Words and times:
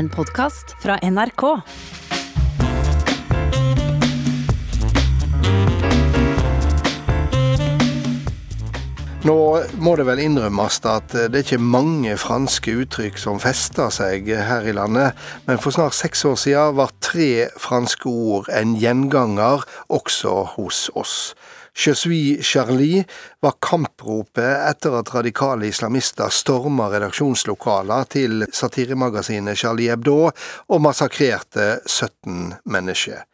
En 0.00 0.08
podkast 0.08 0.70
fra 0.80 0.94
NRK. 1.04 1.42
Nå 9.28 9.34
må 9.76 9.92
det 10.00 10.06
vel 10.08 10.22
innrømmes 10.24 10.80
at 10.88 11.12
det 11.12 11.26
er 11.28 11.44
ikke 11.44 11.60
mange 11.60 12.16
franske 12.16 12.78
uttrykk 12.80 13.20
som 13.20 13.42
fester 13.44 13.92
seg 13.92 14.32
her 14.32 14.64
i 14.64 14.72
landet, 14.72 15.12
men 15.44 15.60
for 15.60 15.76
snart 15.76 15.98
seks 15.98 16.24
år 16.24 16.40
siden 16.46 16.80
var 16.80 16.96
tre 17.04 17.50
franske 17.60 18.08
ord 18.08 18.48
en 18.56 18.78
gjenganger 18.80 19.68
også 19.92 20.38
hos 20.56 20.86
oss. 20.96 21.34
Je 21.76 21.94
Charlie 22.42 23.04
var 23.40 23.56
kampropet 23.62 24.68
etter 24.70 24.98
at 24.98 25.14
radikale 25.14 25.70
islamister 25.70 26.28
storma 26.28 26.90
redaksjonslokaler 26.90 28.04
til 28.10 28.46
satiremagasinet 28.52 29.58
Charlie 29.58 29.90
Hebdo 29.90 30.30
og 30.30 30.80
massakrerte 30.82 31.80
17 31.86 32.54
mennesker. 32.64 33.24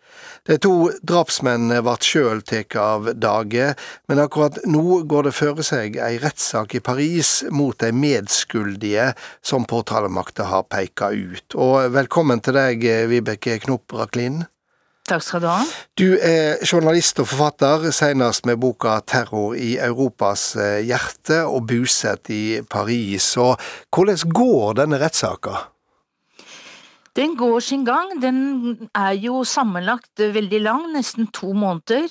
De 0.46 0.56
to 0.62 0.90
drapsmennene 1.02 1.82
ble 1.84 1.96
sjøl 2.06 2.42
tatt 2.46 2.76
av 2.78 3.08
dage, 3.18 3.72
men 4.08 4.22
akkurat 4.22 4.60
nå 4.68 5.02
går 5.10 5.28
det 5.28 5.34
føre 5.36 5.66
seg 5.66 5.98
ei 5.98 6.20
rettssak 6.22 6.76
i 6.78 6.82
Paris 6.88 7.40
mot 7.50 7.76
de 7.82 7.90
medskuldige 7.92 9.10
som 9.42 9.66
påtalemakta 9.68 10.46
har 10.52 10.68
peka 10.70 11.10
ut. 11.10 11.58
Og 11.58 11.90
velkommen 11.96 12.44
til 12.44 12.60
deg, 12.60 12.86
Vibeke 13.10 13.58
Knopp 13.64 13.98
Raklin. 13.98 14.44
Takk 15.06 15.22
skal 15.22 15.42
du 15.44 15.46
ha. 15.46 15.60
Du 15.94 16.16
er 16.18 16.58
journalist 16.66 17.20
og 17.22 17.28
forfatter, 17.30 17.90
senest 17.94 18.46
med 18.48 18.58
boka 18.58 18.98
'Terror 19.06 19.54
i 19.54 19.76
Europas 19.78 20.56
eh, 20.56 20.82
hjerte' 20.82 21.44
og 21.46 21.68
bosatt 21.70 22.30
i 22.34 22.60
Paris. 22.66 23.36
Og 23.36 23.54
hvordan 23.94 24.34
går 24.34 24.74
denne 24.82 24.98
rettssaka? 24.98 25.70
Den 27.16 27.36
går 27.38 27.60
sin 27.60 27.84
gang. 27.86 28.18
Den 28.20 28.88
er 28.94 29.14
jo 29.14 29.44
sammenlagt 29.44 30.18
veldig 30.18 30.60
lang, 30.60 30.82
nesten 30.92 31.30
to 31.32 31.52
måneder. 31.52 32.10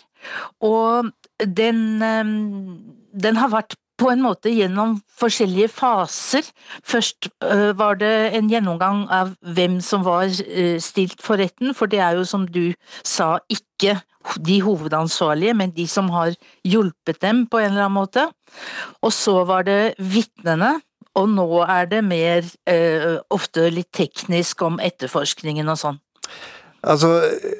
Og 0.64 1.11
den, 1.44 2.00
den 2.02 3.36
har 3.36 3.52
vært 3.52 3.75
på 3.98 4.10
en 4.12 4.24
måte 4.24 4.52
gjennom 4.52 4.98
forskjellige 5.20 5.70
faser. 5.72 6.48
Først 6.84 7.30
var 7.80 7.96
det 8.02 8.14
en 8.36 8.50
gjennomgang 8.52 9.06
av 9.14 9.32
hvem 9.56 9.78
som 9.84 10.04
var 10.04 10.28
stilt 10.84 11.24
for 11.24 11.40
retten, 11.40 11.72
for 11.78 11.92
det 11.92 12.02
er 12.04 12.20
jo 12.20 12.26
som 12.28 12.44
du 12.48 12.73
sa 13.08 13.38
ikke 13.48 13.96
de 14.42 14.60
hovedansvarlige, 14.66 15.54
men 15.54 15.73
de 15.76 15.88
som 15.88 16.10
har 16.14 16.36
hjulpet 16.66 17.22
dem 17.22 17.46
på 17.48 17.62
en 17.62 17.72
eller 17.72 17.88
annen 17.88 18.00
måte. 18.00 18.28
Og 19.02 19.14
så 19.14 19.44
var 19.48 19.68
det 19.68 19.96
vitnene, 20.00 20.80
og 21.16 21.30
nå 21.32 21.48
er 21.64 21.88
det 21.92 22.02
mer 22.04 22.44
eh, 22.68 23.16
ofte 23.32 23.70
litt 23.72 23.92
teknisk 23.96 24.66
om 24.68 24.82
etterforskningen 24.84 25.70
og 25.72 25.80
sånn. 25.80 26.02
Altså, 26.86 27.09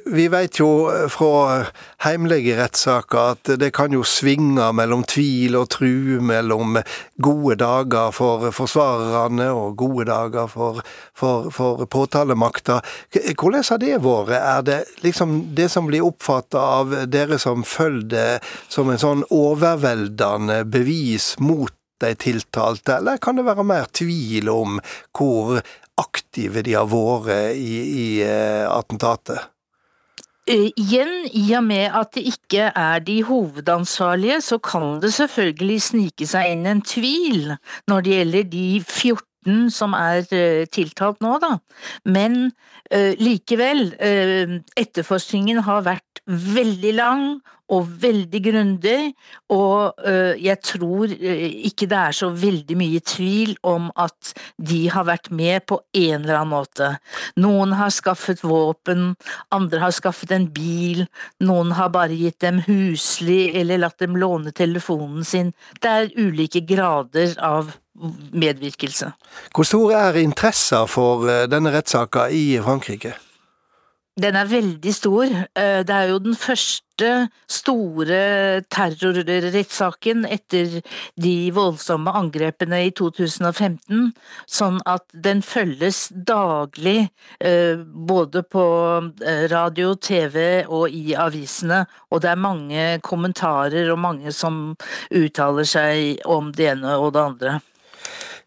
Vi 0.06 0.28
vet 0.30 0.60
jo 0.60 0.70
fra 1.10 1.66
heimlige 2.06 2.56
rettssaker 2.60 3.32
at 3.34 3.50
det 3.60 3.72
kan 3.74 3.94
jo 3.94 4.04
svinge 4.06 4.68
mellom 4.78 5.02
tvil 5.10 5.58
og 5.58 5.70
tru, 5.74 6.22
mellom 6.22 6.78
gode 7.18 7.58
dager 7.58 8.14
for 8.14 8.52
forsvarerne 8.54 9.48
og 9.50 9.78
gode 9.82 10.06
dager 10.12 10.46
for, 10.52 10.82
for, 11.18 11.50
for 11.50 11.86
påtalemakta. 11.90 12.82
Hvordan 13.34 13.66
har 13.70 13.82
det 13.82 13.96
vært? 14.06 14.36
Er 14.38 14.62
det 14.68 14.80
liksom 15.02 15.38
det 15.58 15.72
som 15.74 15.90
blir 15.90 16.06
oppfatta 16.06 16.62
av 16.80 16.94
dere 17.10 17.42
som 17.42 17.66
følger 17.66 18.06
det 18.06 18.30
som 18.70 18.90
en 18.92 19.02
sånn 19.02 19.24
overveldende 19.34 20.62
bevis 20.70 21.34
mot 21.42 21.74
de 22.04 22.12
tiltalte, 22.20 22.98
eller 23.00 23.18
kan 23.24 23.38
det 23.38 23.46
være 23.48 23.64
mer 23.64 23.88
tvil 23.96 24.50
om 24.52 24.80
hvor 25.16 25.62
aktive 26.02 26.64
de 26.66 26.76
har 26.78 26.88
vært 26.92 27.58
i, 27.60 27.76
i 28.06 28.08
attentatet? 28.70 29.52
Igjen, 30.46 31.24
i 31.34 31.48
og 31.58 31.64
med 31.66 31.90
at 31.98 32.12
det 32.14 32.22
ikke 32.30 32.68
er 32.70 33.00
de 33.02 33.16
hovedansvarlige, 33.26 34.42
så 34.46 34.60
kan 34.62 35.00
det 35.02 35.10
selvfølgelig 35.16 35.80
snike 35.82 36.28
seg 36.30 36.52
inn 36.54 36.68
en 36.70 36.84
tvil 36.86 37.56
når 37.90 38.06
det 38.06 38.12
gjelder 38.14 38.52
de 38.52 38.68
14 38.84 39.24
som 39.74 39.96
er 39.98 40.26
tiltalt 40.74 41.22
nå, 41.24 41.38
da. 41.44 41.56
Men 42.10 42.48
uh, 42.94 43.14
likevel, 43.22 43.88
uh, 44.00 44.56
etterforskningen 44.78 45.64
har 45.68 45.86
vært 45.86 46.24
veldig 46.26 46.96
lang 46.98 47.28
og 47.74 47.88
veldig 48.02 48.40
grundig, 48.46 49.14
og 49.50 49.98
jeg 50.38 50.58
tror 50.62 51.10
ikke 51.10 51.88
det 51.90 51.98
er 51.98 52.14
så 52.14 52.28
veldig 52.30 52.76
mye 52.78 53.02
tvil 53.02 53.56
om 53.66 53.88
at 53.98 54.36
de 54.62 54.84
har 54.94 55.08
vært 55.10 55.32
med 55.34 55.66
på 55.66 55.80
en 55.98 56.20
eller 56.20 56.38
annen 56.38 56.54
måte. 56.54 56.92
Noen 57.42 57.74
har 57.78 57.90
skaffet 57.94 58.44
våpen, 58.46 59.16
andre 59.50 59.82
har 59.82 59.96
skaffet 59.98 60.36
en 60.38 60.46
bil, 60.54 61.08
noen 61.42 61.74
har 61.78 61.90
bare 61.94 62.14
gitt 62.14 62.38
dem 62.46 62.62
husly 62.68 63.50
eller 63.58 63.82
latt 63.82 63.98
dem 64.02 64.14
låne 64.18 64.54
telefonen 64.54 65.26
sin. 65.26 65.50
Det 65.82 65.90
er 65.90 66.14
ulike 66.22 66.62
grader 66.70 67.34
av 67.42 67.74
medvirkelse. 68.32 69.12
Hvor 69.56 69.64
stor 69.68 69.92
er 69.96 70.20
interessen 70.24 70.88
for 70.88 71.28
denne 71.52 71.72
rettssaka 71.76 72.28
i 72.32 72.60
Frankrike? 72.64 73.16
Den 74.16 74.38
er 74.40 74.48
veldig 74.48 74.94
stor. 74.96 75.26
Det 75.84 75.92
er 75.92 76.06
jo 76.08 76.22
den 76.24 76.38
første 76.40 77.10
store 77.52 78.20
terrorrettssaken 78.72 80.24
etter 80.32 80.78
de 81.20 81.34
voldsomme 81.52 82.14
angrepene 82.16 82.80
i 82.88 82.94
2015, 82.96 84.14
sånn 84.48 84.80
at 84.88 85.04
den 85.12 85.44
følges 85.44 86.06
daglig 86.16 87.10
både 87.44 88.46
på 88.48 88.66
radio, 89.52 89.92
TV 90.00 90.64
og 90.64 90.96
i 90.96 91.12
avisene, 91.20 91.84
og 92.08 92.24
det 92.24 92.32
er 92.32 92.44
mange 92.48 92.90
kommentarer 93.04 93.92
og 93.92 94.00
mange 94.00 94.32
som 94.32 94.78
uttaler 95.12 95.68
seg 95.68 96.24
om 96.24 96.56
det 96.56 96.72
ene 96.78 96.96
og 96.96 97.18
det 97.20 97.26
andre. 97.34 97.60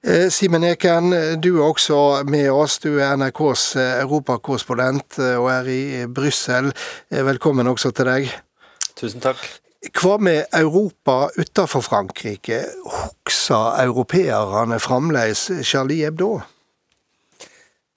Simen 0.05 0.63
Eken, 0.63 1.11
du 1.43 1.57
er 1.59 1.65
også 1.67 2.23
med 2.31 2.47
oss. 2.55 2.79
Du 2.79 3.01
er 3.03 3.17
NRKs 3.19 3.65
europakorrespondent 3.77 5.19
og 5.19 5.49
er 5.51 5.71
i 5.73 5.81
Brussel. 6.07 6.71
Velkommen 7.11 7.67
også 7.67 7.91
til 7.91 8.07
deg. 8.07 8.29
Tusen 8.95 9.21
takk. 9.21 9.43
Hva 9.99 10.17
med 10.23 10.55
Europa 10.55 11.29
utenfor 11.35 11.83
Frankrike? 11.83 12.61
Husker 12.87 13.83
europeerne 13.83 14.79
fremdeles 14.79 15.49
Charlie 15.67 16.07
Hebdo? 16.07 16.37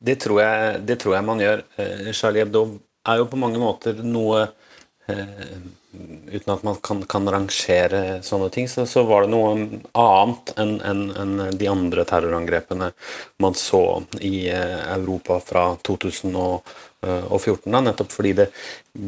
Det 0.01 0.17
tror, 0.25 0.41
jeg, 0.41 0.81
det 0.87 0.97
tror 1.01 1.19
jeg 1.19 1.25
man 1.29 1.41
gjør. 1.41 1.61
Charlie 2.17 2.41
Hebdo 2.41 2.63
er 3.05 3.21
jo 3.21 3.29
på 3.29 3.37
mange 3.37 3.61
måter 3.61 4.01
noe 4.01 4.47
uten 6.31 6.53
at 6.53 6.63
man 6.63 6.77
kan, 6.83 7.01
kan 7.09 7.27
rangere 7.29 8.21
sånne 8.23 8.49
ting, 8.53 8.67
så, 8.71 8.85
så, 8.87 9.03
var 9.07 9.25
det 9.25 9.33
noe 9.33 9.81
annet 9.97 10.53
enn 10.61 10.77
en, 10.87 11.01
en 11.19 11.33
de 11.57 11.67
andre 11.67 12.05
terrorangrepene 12.07 12.91
man 13.43 13.57
så 13.57 13.83
i 14.23 14.47
Europa 14.49 15.41
fra 15.43 15.65
2014. 15.83 17.67
Da, 17.67 17.81
nettopp 17.83 18.13
fordi 18.13 18.31
det 18.39 18.47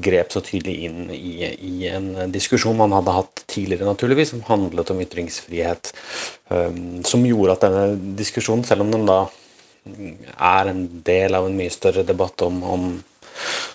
grep 0.03 0.33
så 0.35 0.43
tydelig 0.43 0.89
inn 0.89 1.07
i, 1.15 1.47
i, 1.53 1.75
en 1.87 2.33
diskusjon 2.33 2.77
man 2.79 2.95
hadde 2.97 3.15
hatt 3.15 3.45
tidligere, 3.47 3.87
naturligvis, 3.87 4.33
som 4.33 4.43
handlet 4.49 4.91
om 4.91 5.01
ytringsfrihet. 5.05 5.93
Um, 6.51 6.99
som 7.07 7.23
gjorde 7.27 7.55
at 7.55 7.65
denne 7.67 8.15
diskusjonen, 8.19 8.67
selv 8.67 8.83
om 8.83 8.91
den 8.91 9.07
da 9.07 9.23
er 9.83 10.69
en 10.71 10.85
del 11.03 11.35
av 11.35 11.47
en 11.47 11.57
mye 11.57 11.71
større 11.73 12.05
debatt 12.07 12.43
om, 12.45 12.61
om 12.63 12.85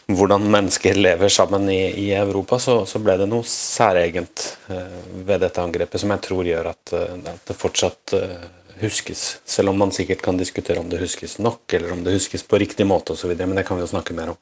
hvordan 0.09 0.47
mennesker 0.51 0.95
lever 0.95 1.29
sammen 1.29 1.69
i, 1.71 1.81
i 2.01 2.13
Europa, 2.17 2.59
så, 2.59 2.81
så, 2.87 3.01
ble 3.03 3.19
det 3.21 3.29
noe 3.29 3.45
særegent 3.47 4.45
uh, 4.71 5.01
ved 5.27 5.43
dette 5.45 5.63
angrepet 5.63 6.01
som 6.01 6.15
jeg 6.15 6.25
tror 6.25 6.49
gjør 6.49 6.71
at, 6.71 6.95
uh, 6.95 7.17
at 7.29 7.51
det 7.51 7.57
fortsatt 7.59 8.15
uh, 8.17 8.47
huskes. 8.81 9.25
Selv 9.45 9.73
om 9.73 9.81
man 9.83 9.93
sikkert 9.95 10.23
kan 10.25 10.39
diskutere 10.41 10.81
om 10.81 10.89
det 10.89 11.03
huskes 11.03 11.39
nok, 11.43 11.65
eller 11.77 11.93
om 11.93 12.05
det 12.07 12.17
huskes 12.17 12.47
på 12.47 12.61
riktig 12.63 12.87
måte 12.89 13.13
osv., 13.17 13.35
men 13.43 13.57
det 13.59 13.67
kan 13.69 13.79
vi 13.79 13.85
jo 13.85 13.91
snakke 13.91 14.17
mer 14.17 14.33
om. 14.35 14.41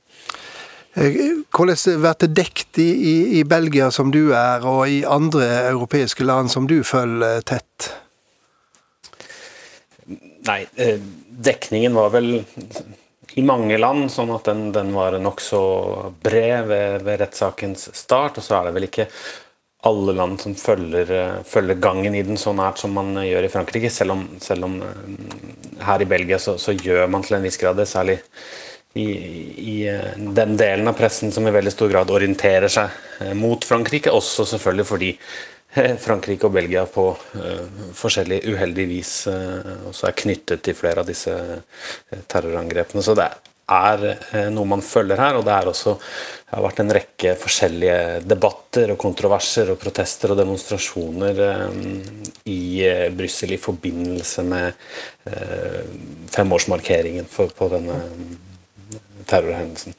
Hvordan 0.97 1.77
blir 2.01 2.21
det 2.23 2.29
dekt 2.33 2.79
i, 2.81 2.89
i, 2.89 3.17
i 3.41 3.45
Belgia, 3.45 3.91
som 3.93 4.13
du 4.13 4.31
er, 4.33 4.65
og 4.65 4.87
i 4.89 5.03
andre 5.05 5.45
europeiske 5.73 6.25
land 6.25 6.49
som 6.53 6.69
du 6.69 6.79
følger 6.89 7.43
tett? 7.45 7.91
Nei, 10.47 10.63
dekningen 11.51 11.99
var 11.99 12.15
vel 12.15 12.31
i 13.35 13.43
mange 13.45 13.79
land, 13.79 14.07
sånn 14.13 14.31
at 14.35 14.47
den, 14.49 14.69
den 14.73 14.93
var 14.95 15.17
nokså 15.21 15.61
bred 16.23 16.69
ved, 16.71 17.03
ved 17.07 17.21
rettssakens 17.21 17.91
start. 17.97 18.39
Og 18.39 18.47
så 18.47 18.61
er 18.61 18.69
det 18.69 18.77
vel 18.77 18.89
ikke 18.89 19.09
alle 19.87 20.15
land 20.17 20.41
som 20.41 20.55
følger, 20.59 21.11
følger, 21.47 21.79
gangen 21.83 22.15
i 22.15 22.23
den 22.27 22.39
så 22.41 22.55
nært 22.57 22.81
som 22.81 22.95
man 22.97 23.13
gjør 23.23 23.47
i 23.47 23.51
Frankrike. 23.53 23.91
Selv 23.93 24.17
om, 24.17 24.25
selv 24.43 24.67
om 24.69 24.79
her 25.87 26.03
i 26.03 26.09
Belgia 26.09 26.39
så, 26.43 26.57
så, 26.59 26.75
gjør 26.75 27.07
man 27.13 27.27
til 27.27 27.39
en 27.39 27.47
viss 27.47 27.61
grad 27.61 27.79
det, 27.79 27.89
særlig 27.91 28.19
i, 28.97 29.07
i, 29.61 29.77
den 30.17 30.57
delen 30.57 30.89
av 30.89 30.97
pressen 30.99 31.35
som 31.35 31.47
i 31.47 31.55
veldig 31.55 31.75
stor 31.75 31.93
grad 31.93 32.11
orienterer 32.11 32.73
seg 32.73 33.37
mot 33.37 33.65
Frankrike. 33.69 34.15
Også 34.15 34.49
selvfølgelig 34.49 34.89
fordi 34.89 35.13
Frankrike 36.01 36.49
og 36.49 36.55
Belgia 36.57 36.87
på 36.89 37.11
forskjellig 37.97 38.43
uheldig 38.49 38.87
vis 38.89 39.11
også 39.29 40.09
er 40.09 40.17
knyttet 40.17 40.63
til 40.65 40.77
flere 40.79 41.03
av 41.03 41.11
disse 41.11 41.35
terrorangrepene. 42.31 43.05
Så 43.05 43.15
det 43.19 43.27
er 43.67 44.49
noe 44.55 44.69
man 44.71 44.85
følger 44.85 45.21
her. 45.21 45.37
Og 45.37 45.45
det 45.45 45.57
også 45.69 45.97
det 45.99 46.55
har 46.55 46.65
vært 46.65 46.81
en 46.81 46.95
rekke 46.95 47.35
forskjellige 47.43 47.99
debatter 48.25 48.95
og 48.95 49.01
kontroverser 49.03 49.73
og 49.73 49.81
protester 49.83 50.33
og 50.33 50.41
demonstrasjoner 50.41 51.43
i 52.47 52.63
Brussel 53.19 53.57
i 53.57 53.61
forbindelse 53.61 54.47
med 54.47 54.81
femårsmarkeringen 56.33 57.27
på 57.29 57.71
denne 57.75 58.01
terrorhendelsen. 59.27 59.99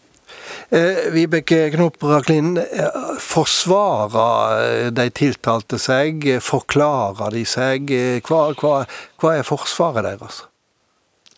Eh, 0.69 1.11
Vibeke 1.11 1.69
Knop 1.71 2.03
Raklin, 2.03 2.57
eh, 2.57 2.89
forsvarer 3.23 4.91
de 4.91 5.05
tiltalte 5.15 5.79
seg? 5.79 6.25
Forklarer 6.43 7.31
de 7.31 7.43
seg? 7.47 7.93
Hva, 8.27 8.41
hva, 8.59 8.81
hva 9.15 9.31
er 9.37 9.47
forsvaret 9.47 10.03
deres? 10.03 10.41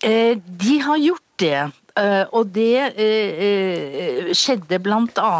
Eh, 0.02 0.34
de 0.34 0.80
har 0.82 0.98
gjort 0.98 1.28
det. 1.38 1.70
Og 2.32 2.54
det 2.56 2.94
skjedde 4.38 4.78
bl.a. 4.80 5.32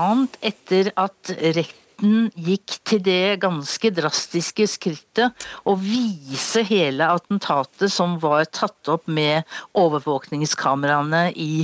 etter 0.44 0.90
at 1.00 1.32
retten 1.56 2.26
gikk 2.36 2.76
til 2.84 3.00
det 3.06 3.38
ganske 3.40 3.92
drastiske 3.96 4.68
skrittet 4.68 5.48
å 5.64 5.78
vise 5.80 6.66
hele 6.68 7.08
attentatet 7.16 7.94
som 7.94 8.18
var 8.20 8.44
tatt 8.52 8.92
opp 8.92 9.08
med 9.08 9.48
overvåkningskameraene 9.72 11.30
i 11.40 11.64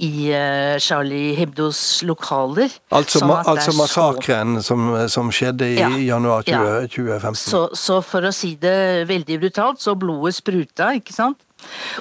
i 0.00 0.30
eh, 0.32 0.78
Charlie 0.80 1.34
Hebdos 1.36 2.00
lokaler. 2.08 2.72
Altså, 2.94 3.20
sånn 3.20 3.32
altså 3.36 3.74
massakren 3.76 4.60
som, 4.64 4.92
som, 5.12 5.30
skjedde 5.34 5.68
i 5.74 5.78
ja, 5.78 5.90
januar 6.14 6.46
20, 6.46 6.54
ja. 6.54 6.78
2015? 6.88 7.40
Så, 7.40 7.62
så, 7.76 8.00
for 8.04 8.28
å 8.28 8.32
si 8.34 8.54
det 8.60 9.06
veldig 9.10 9.40
brutalt, 9.44 9.82
så 9.82 9.96
blodet 9.98 10.38
spruta, 10.38 10.92
ikke 10.96 11.16
sant? 11.16 11.44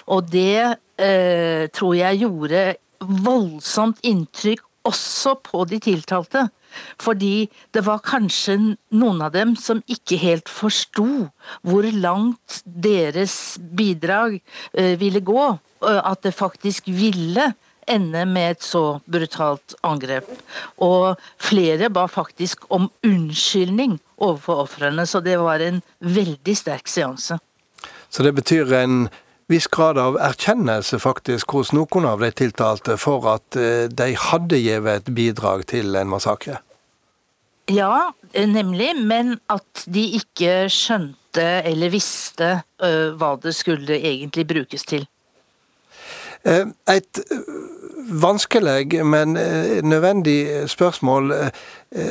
Og 0.07 0.29
det 0.31 0.61
eh, 0.63 1.67
tror 1.75 1.97
jeg 1.99 2.23
gjorde 2.23 2.63
voldsomt 2.99 3.99
inntrykk 4.07 4.63
også 4.87 5.35
på 5.43 5.65
de 5.69 5.79
tiltalte. 5.83 6.47
Fordi 7.01 7.49
det 7.73 7.81
var 7.85 8.03
kanskje 8.05 8.55
noen 8.95 9.23
av 9.25 9.33
dem 9.33 9.55
som 9.59 9.81
ikke 9.89 10.19
helt 10.21 10.51
forsto 10.51 11.07
hvor 11.65 11.87
langt 11.95 12.61
deres 12.63 13.57
bidrag 13.57 14.37
eh, 14.73 14.95
ville 14.99 15.23
gå. 15.25 15.49
At 15.79 16.25
det 16.25 16.35
faktisk 16.35 16.89
ville 16.91 17.53
ende 17.91 18.25
med 18.29 18.57
et 18.57 18.65
så 18.65 18.83
brutalt 19.09 19.75
angrep. 19.85 20.29
Og 20.83 21.19
flere 21.41 21.89
ba 21.93 22.05
faktisk 22.09 22.67
om 22.69 22.89
unnskyldning 23.05 23.99
overfor 24.17 24.65
ofrene, 24.65 25.05
så 25.07 25.23
det 25.23 25.37
var 25.41 25.63
en 25.63 25.81
veldig 25.99 26.55
sterk 26.57 26.87
seanse. 26.91 27.39
Så 28.09 28.25
det 28.25 28.33
betyr 28.37 28.73
en 28.73 29.09
viss 29.49 29.67
grad 29.67 29.97
av 29.97 30.17
erkjennelse 30.21 30.99
faktisk 31.01 31.55
hos 31.57 31.71
noen 31.73 32.05
av 32.05 32.21
de 32.21 32.29
tiltalte 32.31 32.97
for 33.01 33.25
at 33.31 33.57
eh, 33.57 33.85
de 33.89 34.11
hadde 34.29 34.59
gitt 34.61 34.89
et 34.93 35.13
bidrag 35.13 35.65
til 35.69 35.97
en 35.97 36.09
massakre? 36.09 36.59
Ja, 37.69 38.11
nemlig, 38.33 38.95
men 38.97 39.37
at 39.49 39.85
de 39.85 40.03
ikke 40.17 40.65
skjønte 40.73 41.45
eller 41.69 41.91
visste 41.93 42.47
uh, 42.81 43.13
hva 43.13 43.35
det 43.41 43.53
skulle 43.53 43.99
egentlig 43.99 44.47
brukes 44.49 44.85
til. 44.89 45.05
Eh, 46.49 46.65
et 46.89 47.21
vanskelig, 48.09 49.05
men 49.05 49.37
eh, 49.37 49.83
nødvendig 49.83 50.69
spørsmål. 50.69 51.31
Eh, 51.31 51.49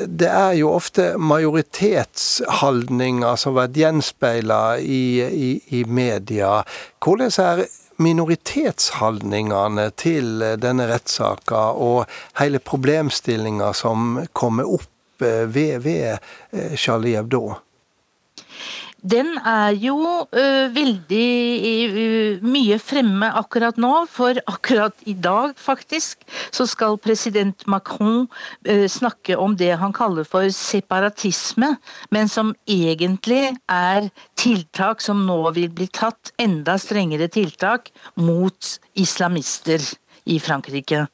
det 0.07 0.29
er 0.29 0.53
jo 0.59 0.73
ofte 0.75 1.19
majoritetsholdninger 1.19 3.37
som 3.37 3.53
har 3.55 3.61
vært 3.67 3.77
gjenspeila 3.77 4.79
i, 4.79 5.23
i, 5.27 5.63
i, 5.81 5.85
media. 5.85 6.63
Hvordan 7.05 7.31
er 7.45 7.65
minoritetsholdningene 7.99 9.91
til 9.99 10.45
denne 10.63 10.87
rettssaka 10.91 11.57
og 11.75 12.05
hele 12.39 12.59
problemstillinga 12.59 13.73
som 13.75 14.27
kommer 14.33 14.65
opp 14.79 15.23
eh, 15.23 15.47
ved, 15.47 15.79
ved 15.87 16.19
Charlie 16.77 17.17
Hebdo? 17.19 17.55
Den 19.09 19.37
er 19.47 19.73
jo 19.79 19.97
ø, 20.27 20.45
veldig 20.75 21.29
ø, 22.03 22.07
mye 22.45 22.79
fremme 22.83 23.31
akkurat 23.41 23.79
nå, 23.81 23.93
for 24.11 24.41
akkurat 24.51 25.07
i 25.09 25.15
dag 25.15 25.55
faktisk 25.61 26.27
så 26.55 26.67
skal 26.69 26.99
president 27.01 27.65
Macron 27.71 28.27
ø, 28.69 28.77
snakke 28.91 29.39
om 29.39 29.57
det 29.57 29.71
han 29.81 29.95
kaller 29.97 30.29
for 30.29 30.51
separatisme, 30.53 31.77
men 32.11 32.29
som 32.29 32.53
egentlig 32.69 33.55
er 33.71 34.11
tiltak 34.39 35.05
som 35.05 35.25
nå 35.29 35.41
vil 35.57 35.71
bli 35.73 35.89
tatt, 35.89 36.35
enda 36.37 36.77
strengere 36.81 37.31
tiltak 37.33 37.93
mot 38.21 38.75
islamister 38.99 39.85
i 40.29 40.41
Frankrike. 40.43 41.07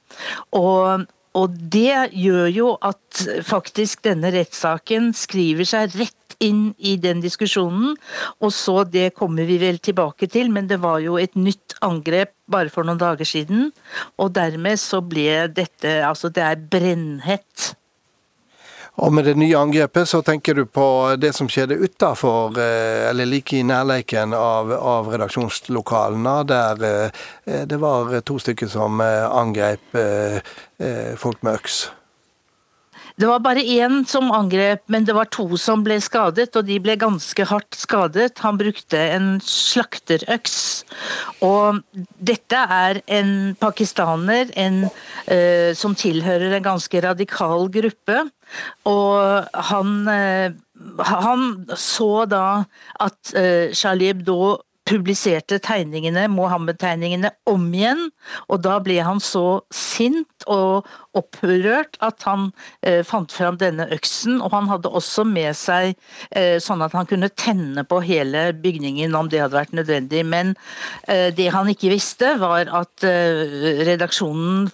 Og 0.57 1.07
og 1.35 1.51
det 1.51 2.15
gjør 2.15 2.51
jo 2.55 2.67
at 2.79 3.25
faktisk 3.43 4.05
denne 4.07 4.31
rettssaken 4.31 5.09
skriver 5.19 5.67
seg 5.67 5.97
rett 5.99 6.24
inn 6.43 6.73
i 6.79 6.97
den 7.01 7.23
diskusjonen. 7.25 7.95
Og 8.41 8.53
så, 8.55 8.83
det 8.85 9.13
kommer 9.19 9.47
vi 9.49 9.61
vel 9.63 9.79
tilbake 9.79 10.29
til, 10.31 10.51
men 10.55 10.71
det 10.71 10.81
var 10.83 11.01
jo 11.05 11.19
et 11.21 11.37
nytt 11.39 11.77
angrep 11.85 12.35
bare 12.51 12.73
for 12.73 12.87
noen 12.87 13.01
dager 13.01 13.29
siden. 13.29 13.71
Og 14.19 14.35
dermed 14.35 14.81
så 14.81 15.03
ble 15.05 15.47
dette 15.55 15.95
Altså, 16.05 16.29
det 16.33 16.43
er 16.43 16.61
brennhett. 16.71 17.75
Og 19.03 19.11
med 19.13 19.27
det 19.27 19.35
nye 19.35 19.59
angrepet 19.59 20.07
så 20.07 20.21
tenker 20.23 20.55
du 20.55 20.69
på 20.71 20.87
det 21.19 21.33
som 21.35 21.49
skjedde 21.51 21.81
utafor, 21.83 22.55
eh, 22.63 23.09
eller 23.09 23.27
like 23.27 23.57
i 23.59 23.65
nærleiken 23.67 24.35
av, 24.39 24.71
av 24.71 25.11
redaksjonslokalene, 25.11 26.37
der 26.47 26.85
eh, 26.87 27.65
det 27.67 27.81
var 27.83 28.15
to 28.23 28.39
stykker 28.39 28.71
som 28.71 29.03
eh, 29.03 29.27
angrep 29.27 29.99
folk 31.19 31.43
med 31.43 31.59
øks. 31.59 31.85
Det 33.15 33.29
var 33.31 33.39
bare 33.45 33.63
én 33.63 34.01
som 34.11 34.33
angrep, 34.35 34.83
men 34.91 35.05
det 35.07 35.15
var 35.15 35.29
to 35.31 35.47
som 35.61 35.85
ble 35.87 36.01
skadet, 36.03 36.49
og 36.59 36.67
de 36.67 36.81
ble 36.83 36.97
ganske 36.99 37.47
hardt 37.47 37.77
skadet. 37.79 38.41
Han 38.43 38.59
brukte 38.59 38.99
en 38.99 39.29
slakterøks. 39.39 40.57
Og 41.47 41.79
dette 42.19 42.59
er 42.59 42.99
en 43.07 43.55
pakistaner 43.61 44.51
en, 44.59 44.83
uh, 45.31 45.71
som 45.79 45.95
tilhører 45.95 46.57
en 46.57 46.67
ganske 46.67 47.05
radikal 47.07 47.71
gruppe. 47.79 48.19
Og 48.91 49.63
han, 49.71 49.95
uh, 50.11 51.07
han 51.15 51.49
så 51.79 52.27
da 52.27 52.47
at 52.99 53.35
uh, 53.39 53.71
Charlie 53.71 54.11
Hebdo 54.11 54.57
publiserte 54.85 55.59
tegningene, 55.65 56.27
Mohammed-tegningene 56.33 57.31
om 57.49 57.65
igjen, 57.73 58.11
og 58.53 58.61
da 58.65 58.77
ble 58.85 58.99
han 59.05 59.21
så 59.23 59.63
sint 59.73 60.45
og 60.51 60.89
opprørt 61.17 61.97
at 62.05 62.25
han 62.29 62.51
eh, 62.85 63.01
fant 63.07 63.33
fram 63.33 63.57
denne 63.61 63.87
øksen, 63.95 64.41
og 64.45 64.53
han 64.53 64.69
hadde 64.69 64.93
også 64.93 65.25
med 65.29 65.57
seg 65.57 65.95
eh, 66.37 66.61
sånn 66.63 66.85
at 66.85 66.97
han 66.97 67.09
kunne 67.09 67.33
tenne 67.33 67.87
på 67.89 68.03
hele 68.05 68.51
bygningen 68.53 69.17
om 69.17 69.31
det 69.33 69.41
hadde 69.45 69.57
vært 69.57 69.77
nødvendig. 69.77 70.25
Men 70.29 70.55
eh, 71.09 71.31
det 71.35 71.51
han 71.55 71.71
ikke 71.73 71.93
visste, 71.95 72.35
var 72.43 72.69
at 72.69 73.07
eh, 73.09 73.85
redaksjonen 73.89 74.69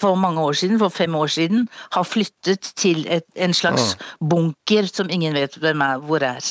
for 0.00 0.18
mange 0.18 0.42
år 0.42 0.58
siden, 0.64 0.80
for 0.82 0.94
fem 0.94 1.14
år 1.14 1.30
siden, 1.30 1.68
har 1.94 2.08
flyttet 2.08 2.74
til 2.80 3.04
et, 3.06 3.28
en 3.36 3.54
slags 3.54 3.94
bunker 4.18 4.90
som 4.90 5.12
ingen 5.12 5.36
vet 5.36 5.60
hvem 5.62 5.84
er, 5.84 6.02
hvor 6.02 6.26
er. 6.26 6.42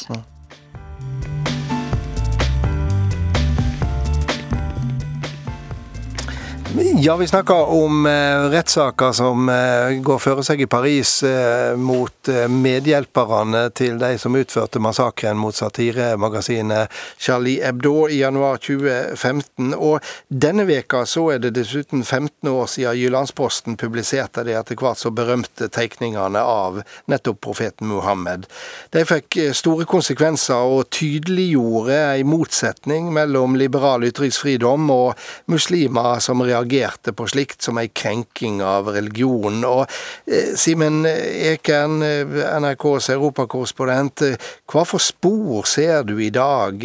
Ja, 6.75 7.15
vi 7.15 7.27
snakker 7.27 7.65
om 7.69 8.05
eh, 8.05 8.49
rettssaker 8.49 9.11
som 9.11 9.49
eh, 9.49 9.99
går 10.01 10.19
føre 10.19 10.41
seg 10.41 10.63
i 10.63 10.65
Paris 10.65 11.19
eh, 11.27 11.75
mot 11.77 12.29
eh, 12.31 12.47
medhjelperne 12.49 13.67
til 13.77 13.99
de 14.01 14.15
som 14.17 14.33
utførte 14.33 14.81
massakren 14.81 15.37
mot 15.37 15.53
satiremagasinet 15.53 16.89
Charlie 17.21 17.61
Hebdo 17.61 18.07
i 18.09 18.23
januar 18.23 18.57
2015. 18.57 19.75
Og 19.77 20.01
denne 20.33 20.65
veka 20.65 21.03
så 21.05 21.27
er 21.35 21.43
det 21.43 21.51
dessuten 21.59 22.01
15 22.01 22.49
år 22.49 22.65
siden 22.73 22.97
Jyllandsposten 22.97 23.77
publiserte 23.77 24.41
de 24.47 24.57
etter 24.57 24.79
hvert 24.81 24.97
så 24.97 25.13
berømte 25.13 25.69
tegningene 25.69 26.41
av 26.41 26.81
nettopp 27.05 27.41
profeten 27.45 27.91
Muhammed. 27.91 28.49
De 28.97 29.05
fikk 29.05 29.37
eh, 29.43 29.53
store 29.53 29.85
konsekvenser 29.85 30.73
og 30.73 30.89
tydeliggjorde 30.89 32.01
en 32.15 32.33
motsetning 32.33 33.13
mellom 33.13 33.61
liberal 33.61 34.09
ytringsfridom 34.09 34.89
og 34.97 35.29
muslimer 35.53 36.17
som 36.17 36.41
reagerer 36.41 36.62
reagerte 36.63 37.13
på 37.13 37.27
slikt 37.27 37.61
som 37.61 37.77
ei 37.77 37.87
krenking 37.87 38.61
av 38.63 38.87
religionen. 38.93 39.63
Og 39.65 39.85
eh, 40.27 40.55
Simen 40.55 41.05
Ekern, 41.05 42.01
eh, 42.01 42.59
NRKs 42.59 43.09
europakorrespondent, 43.13 44.21
eh, 44.21 44.35
hva 44.67 44.85
for 44.85 44.99
spor 44.99 45.65
ser 45.65 46.03
du 46.03 46.19
i 46.21 46.29
dag 46.29 46.79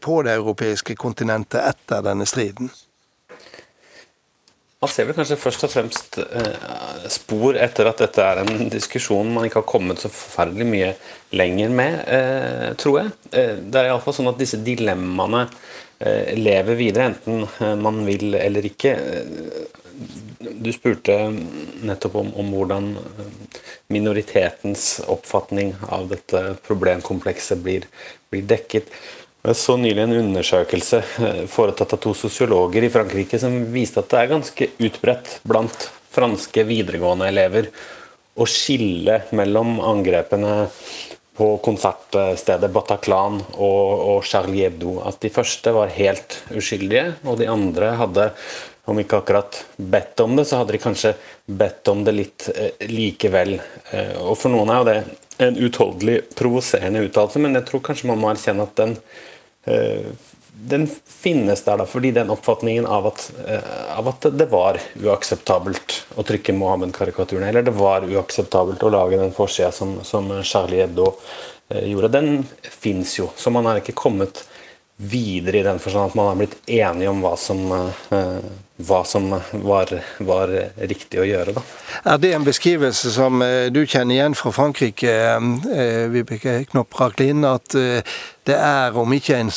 på 0.00 0.22
det 0.22 0.36
europeiske 0.36 0.96
kontinentet 0.96 1.62
etter 1.62 2.02
denne 2.02 2.26
striden? 2.26 2.70
Man 4.78 4.90
ser 4.92 5.08
vel 5.08 5.16
kanskje 5.16 5.34
først 5.40 5.64
og 5.66 5.70
fremst 5.72 6.18
spor 7.10 7.56
etter 7.58 7.88
at 7.90 7.98
dette 7.98 8.22
er 8.22 8.44
en 8.44 8.68
diskusjon 8.70 9.32
man 9.34 9.48
ikke 9.48 9.58
har 9.58 9.66
kommet 9.66 9.98
så 9.98 10.06
forferdelig 10.06 10.66
mye 10.70 10.92
lenger 11.34 11.72
med, 11.74 11.96
tror 12.78 13.00
jeg. 13.00 13.10
Det 13.32 13.74
er 13.74 13.88
iallfall 13.88 14.14
sånn 14.14 14.30
at 14.30 14.38
disse 14.38 14.60
dilemmaene 14.62 15.48
lever 15.98 16.78
videre, 16.78 17.10
enten 17.12 17.46
eh, 17.60 17.76
man 17.76 18.04
vil 18.06 18.34
eller 18.38 18.66
ikke. 18.66 18.94
Eh, 18.94 20.52
du 20.58 20.70
spurte 20.72 21.16
nettopp 21.82 22.20
om, 22.20 22.28
om 22.38 22.52
hvordan 22.54 22.92
minoritetens 23.90 25.00
oppfatning 25.10 25.72
av 25.88 26.06
dette 26.12 26.42
problemkomplekset 26.66 27.58
blir, 27.64 27.88
blir 28.30 28.46
dekket. 28.46 28.92
Jeg 29.48 29.56
så 29.58 29.76
nylig 29.80 30.02
en 30.04 30.16
undersøkelse 30.18 31.02
eh, 31.24 31.44
foretatt 31.50 31.94
av 31.96 32.02
to 32.02 32.14
sosiologer 32.16 32.84
i 32.84 32.92
Frankrike 32.92 33.38
som 33.40 33.60
viste 33.72 34.02
at 34.02 34.10
det 34.12 34.22
er 34.22 34.32
ganske 34.34 34.70
utbredt 34.88 35.38
blant 35.48 35.88
franske 36.14 36.64
videregående 36.68 37.28
elever 37.30 37.70
å 38.38 38.46
skille 38.46 39.22
mellom 39.34 39.78
angrepene 39.82 40.68
på 41.38 41.52
konsertstedet 41.62 42.70
Bataclan 42.74 43.38
og, 43.54 43.92
og 44.10 44.26
Charlie 44.26 44.66
Hebdo. 44.66 44.98
At 45.06 45.20
de 45.22 45.30
første 45.32 45.72
var 45.76 45.94
helt 45.94 46.40
uskyldige, 46.50 47.14
og 47.24 47.38
de 47.40 47.48
andre 47.50 47.94
hadde, 48.00 48.26
om 48.90 48.98
ikke 48.98 49.22
akkurat 49.22 49.62
bedt 49.78 50.20
om 50.24 50.34
det, 50.38 50.48
så 50.50 50.60
hadde 50.60 50.74
de 50.74 50.82
kanskje 50.82 51.14
bedt 51.46 51.92
om 51.92 52.02
det 52.04 52.16
litt 52.16 52.50
eh, 52.54 52.84
likevel. 52.90 53.56
Eh, 53.94 54.14
og 54.18 54.34
for 54.40 54.52
noen 54.52 54.74
er 54.74 54.82
jo 54.82 54.90
det 54.90 54.98
en 55.46 55.58
utholdelig 55.68 56.20
provoserende 56.34 57.06
uttalelse, 57.06 57.40
men 57.42 57.54
jeg 57.60 57.68
tror 57.68 57.84
kanskje 57.86 58.10
man 58.10 58.18
må 58.20 58.32
erkjenne 58.32 58.66
at 58.66 58.78
den 58.80 58.98
Eh, 59.68 60.06
den 60.60 60.88
finnes 61.06 61.62
der 61.64 61.78
da, 61.78 61.86
fordi 61.86 62.10
den 62.10 62.30
oppfatningen 62.30 62.86
av 62.86 63.06
at, 63.06 63.30
eh, 63.46 63.98
av 63.98 64.08
at 64.08 64.26
det 64.34 64.48
var 64.50 64.80
uakseptabelt 64.98 65.98
å 66.18 66.24
trykke 66.26 66.54
Mohammed-karikaturene, 66.56 67.48
eller 67.48 67.66
det 67.66 67.76
var 67.78 68.06
uakseptabelt 68.08 68.82
å 68.82 68.90
lage 68.92 69.20
den 69.20 69.34
forsida 69.34 69.70
som, 69.72 69.98
som, 70.04 70.30
Charlie 70.42 70.82
Hebdo 70.82 71.12
eh, 71.70 71.86
gjorde, 71.92 72.12
den 72.18 72.46
fins 72.62 73.18
jo. 73.20 73.30
Så 73.36 73.54
man 73.54 73.70
har 73.70 73.78
ikke 73.78 73.96
kommet 73.98 74.44
videre 74.98 75.60
i 75.60 75.66
den 75.66 75.78
forstand 75.78 76.10
at 76.10 76.18
man 76.18 76.32
har 76.32 76.38
blitt 76.40 76.56
enige 76.66 77.10
om 77.12 77.20
hva 77.22 77.36
som, 77.38 77.60
hva 78.88 78.96
som 79.06 79.28
var, 79.62 79.92
var, 80.26 80.50
riktig 80.90 81.20
å 81.22 81.26
gjøre. 81.28 81.54
Da. 81.54 81.62
Er 82.16 82.18
det 82.18 82.32
en 82.34 82.46
beskrivelse 82.48 83.12
som 83.14 83.38
du 83.70 83.78
kjenner 83.84 84.16
igjen 84.16 84.34
fra 84.34 84.50
Frankrike, 84.56 85.12
Vibeke 86.10 86.64
Knopp 86.72 86.98
Raklin, 86.98 87.46
at 87.46 87.78
det 87.78 88.58
er 88.58 88.98
om 88.98 89.14
ikke 89.14 89.38
en 89.38 89.54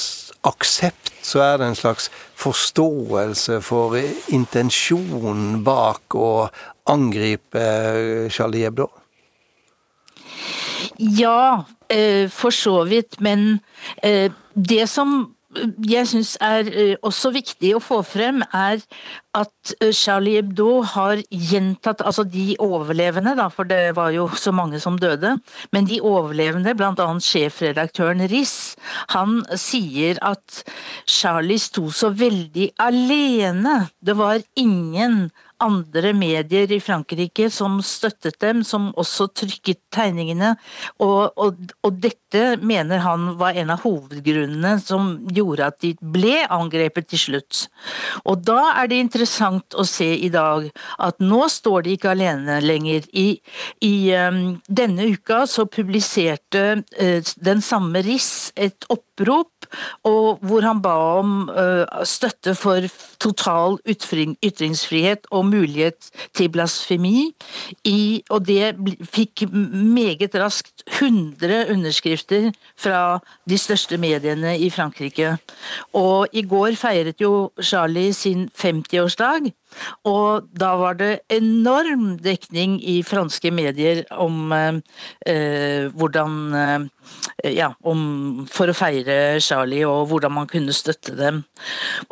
aksept, 0.47 1.11
så 1.21 1.41
er 1.45 1.59
det 1.61 1.67
en 1.69 1.77
slags 1.77 2.09
forståelse 2.41 3.59
for 3.61 3.97
intensjonen 4.33 5.61
bak 5.65 6.15
å 6.17 6.49
angripe 6.89 7.65
Charlie 8.33 8.65
Hebdo? 8.65 8.89
Ja, 10.97 11.65
eh, 11.89 12.29
for 12.29 12.53
så 12.53 12.83
vidt. 12.89 13.19
Men 13.19 13.59
eh, 14.03 14.31
det 14.53 14.87
som 14.89 15.35
jeg 15.87 16.07
syns 16.07 16.35
er 16.43 16.67
eh, 16.69 16.93
også 17.03 17.31
viktig 17.35 17.73
å 17.75 17.81
få 17.83 17.99
frem, 18.07 18.41
er 18.55 18.81
at 19.37 19.73
eh, 19.79 19.91
Charlie 19.95 20.39
Hebdo 20.39 20.81
har 20.93 21.21
gjentatt 21.29 22.03
Altså 22.05 22.23
de 22.27 22.55
overlevende, 22.61 23.35
da, 23.37 23.47
for 23.53 23.67
det 23.67 23.95
var 23.97 24.11
jo 24.15 24.27
så 24.35 24.53
mange 24.55 24.79
som 24.83 24.99
døde, 24.99 25.35
men 25.75 25.87
de 25.89 26.01
overlevende, 26.03 26.73
bl.a. 26.77 27.07
sjefredaktøren 27.23 28.23
Riss, 28.31 28.75
han 29.15 29.41
sier 29.59 30.19
at 30.25 30.63
Charlie 31.09 31.61
sto 31.61 31.89
så 31.93 32.11
veldig 32.15 32.71
alene. 32.81 33.85
Det 33.99 34.17
var 34.19 34.43
ingen 34.59 35.29
andre 35.61 36.13
medier 36.17 36.71
i 36.71 36.79
Frankrike 36.83 37.49
som 37.53 37.79
støttet 37.85 38.39
dem, 38.43 38.63
som 38.67 38.89
også 38.99 39.29
trykket 39.37 39.79
tegningene. 39.93 40.55
Og, 41.03 41.31
og, 41.37 41.61
og, 41.83 41.99
dette 42.01 42.55
mener 42.63 43.03
han 43.03 43.35
var 43.39 43.57
en 43.59 43.73
av 43.73 43.83
hovedgrunnene 43.85 44.75
som 44.81 45.13
gjorde 45.33 45.67
at 45.67 45.79
de 45.83 45.93
ble 46.01 46.39
angrepet 46.47 47.11
til 47.11 47.23
slutt. 47.25 47.65
Og 48.25 48.43
da 48.47 48.73
er 48.81 48.91
det 48.91 49.01
interessant 49.03 49.77
å 49.77 49.85
se 49.87 50.09
i 50.15 50.31
dag 50.33 50.69
at 51.01 51.19
nå 51.23 51.43
står 51.51 51.85
de 51.85 51.95
ikke 51.97 52.13
alene 52.15 52.59
lenger. 52.63 53.05
I, 53.11 53.35
i 53.85 53.95
um, 54.15 54.41
denne 54.67 55.11
uka 55.11 55.43
så 55.49 55.67
publiserte 55.69 56.65
uh, 56.81 57.33
den 57.43 57.63
samme 57.65 58.01
Riss 58.01 58.51
et 58.55 58.87
opprop 58.89 59.60
og 60.07 60.41
hvor 60.45 60.65
han 60.65 60.81
ba 60.83 60.95
om 61.19 61.49
uh, 61.49 61.85
støtte 62.07 62.55
for 62.57 62.87
total 63.21 63.77
ytringsfrihet 63.87 65.27
og 65.31 65.45
mulighet 65.49 66.09
til 66.37 66.49
blasfemi. 66.53 67.29
Og 68.29 68.45
det 68.47 68.73
fikk 69.13 69.45
meget 69.51 70.35
raskt 70.35 70.83
100 70.87 71.65
underskrifter 71.71 72.51
fra 72.75 73.19
de 73.49 73.57
største 73.57 73.97
mediene 74.01 74.57
i 74.59 74.69
Frankrike. 74.73 75.35
Og 75.93 76.27
i 76.33 76.41
går 76.41 76.75
feiret 76.79 77.21
jo 77.21 77.51
Charlie 77.61 78.13
sin 78.13 78.49
50-årsdag. 78.57 79.51
Og 80.07 80.47
da 80.57 80.71
var 80.79 80.97
det 80.99 81.11
enorm 81.31 82.17
dekning 82.21 82.77
i 82.83 82.99
franske 83.05 83.51
medier 83.53 84.03
om 84.11 84.51
eh, 84.53 85.87
hvordan 85.95 86.39
eh, 86.55 86.89
Ja, 87.51 87.71
om 87.83 88.45
for 88.51 88.69
å 88.69 88.75
feire 88.77 89.39
Charlie 89.41 89.87
og 89.87 90.11
hvordan 90.11 90.35
man 90.35 90.47
kunne 90.49 90.73
støtte 90.75 91.15
dem. 91.17 91.41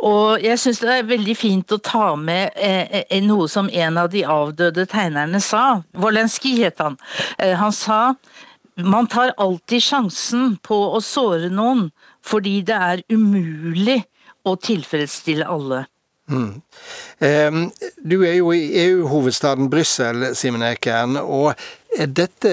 Og 0.01 0.42
jeg 0.44 0.60
syns 0.60 0.82
det 0.82 0.96
er 0.96 1.10
veldig 1.10 1.36
fint 1.38 1.75
å 1.75 1.80
ta 1.84 2.16
med 2.18 2.58
eh, 2.58 3.04
eh, 3.06 3.22
noe 3.24 3.48
som 3.51 3.70
en 3.70 4.01
av 4.01 4.10
de 4.12 4.25
avdøde 4.25 4.88
tegnerne 4.89 5.42
sa. 5.44 5.82
Wolenski 5.94 6.56
het 6.63 6.82
han. 6.84 6.98
Eh, 7.38 7.56
han 7.60 7.75
sa 7.75 8.16
man 8.80 9.08
tar 9.08 9.34
alltid 9.38 9.84
sjansen 9.84 10.56
på 10.63 10.78
å 10.96 11.01
såre 11.04 11.50
noen 11.51 11.89
fordi 12.25 12.60
det 12.68 12.75
er 12.75 13.01
umulig 13.12 14.01
å 14.48 14.56
tilfredsstille 14.56 15.48
alle. 15.48 15.86
Mm. 16.30 16.62
Du 18.06 18.22
er 18.22 18.36
jo 18.38 18.52
i 18.54 18.70
EU-hovedstaden 18.84 19.70
Brussel, 19.70 20.36
Simen 20.38 20.62
Ekern. 20.64 21.18
og 21.18 21.56
er 21.98 22.10
dette 22.14 22.52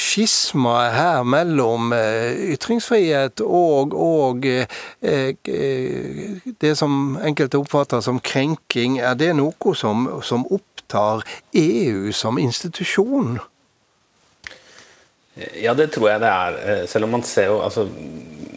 skismaet 0.00 0.94
her 0.94 1.24
mellom 1.26 1.92
eh, 1.96 2.36
ytringsfrihet 2.54 3.42
og, 3.44 3.94
og 3.94 4.46
eh, 4.46 4.66
eh, 5.02 6.54
det 6.60 6.72
som 6.78 7.16
enkelte 7.18 7.58
oppfatter 7.58 8.04
som 8.04 8.20
krenking, 8.22 9.00
er 9.00 9.18
det 9.18 9.32
noe 9.36 9.74
som, 9.74 10.06
som 10.22 10.46
opptar 10.46 11.26
EU 11.54 12.12
som 12.14 12.38
institusjon? 12.38 13.40
Ja, 15.36 15.74
det 15.76 15.90
tror 15.92 16.10
jeg 16.10 16.22
det 16.22 16.30
er. 16.32 16.86
Selv 16.88 17.04
om 17.04 17.16
man 17.18 17.24
ser 17.26 17.50
jo 17.50 17.60
altså 17.64 17.88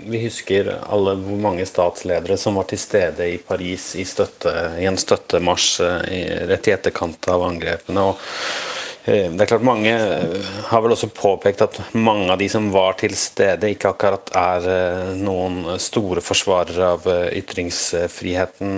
vi 0.10 0.24
husker 0.24 0.72
alle 0.90 1.14
hvor 1.22 1.38
mange 1.38 1.66
statsledere 1.70 2.38
som 2.40 2.56
var 2.58 2.66
til 2.70 2.80
stede 2.82 3.28
i 3.30 3.38
Paris 3.38 3.92
i, 4.00 4.06
støtte, 4.08 4.54
i 4.82 4.88
en 4.90 4.98
støttemarsj 4.98 5.84
eh, 5.86 6.34
rett 6.50 6.70
i 6.70 6.74
etterkant 6.74 7.30
av 7.30 7.46
angrepene. 7.46 8.08
og 8.10 8.24
Eh, 8.24 8.69
det 9.06 9.42
er 9.42 9.48
klart 9.50 9.64
Mange 9.66 9.94
eh, 9.94 10.50
har 10.70 10.82
vel 10.84 10.94
også 10.94 11.10
påpekt 11.16 11.64
at 11.64 11.78
mange 11.96 12.28
av 12.34 12.40
de 12.42 12.50
som 12.52 12.68
var 12.74 12.98
til 13.00 13.16
stede, 13.18 13.72
ikke 13.72 13.94
akkurat 13.94 14.32
er 14.38 14.68
eh, 14.74 15.14
noen 15.18 15.80
store 15.82 16.22
forsvarere 16.24 16.90
av 16.98 17.08
ytringsfriheten 17.40 18.76